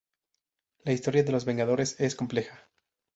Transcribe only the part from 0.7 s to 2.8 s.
La historia de los Vengadores es compleja.